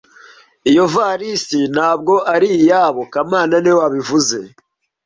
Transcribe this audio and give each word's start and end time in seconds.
Iyo 0.69 0.85
ivarisi 0.89 1.59
ntabwo 1.73 2.13
ari 2.33 2.47
iyabo 2.59 3.01
kamana 3.13 3.55
niwe 3.59 3.77
wabivuze 3.81 4.37